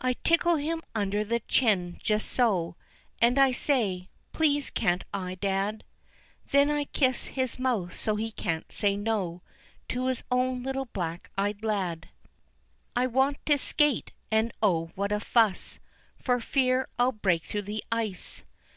[0.00, 2.74] I tickle him under the chin just so
[3.22, 5.84] And I say, "Please can't I, dad?"
[6.50, 9.42] Then I kiss his mouth so he can't say no,
[9.90, 12.08] To his own little black eyed lad.
[12.96, 15.78] I want to skate, and oh, what a fuss
[16.18, 18.42] For fear I'll break through the ice!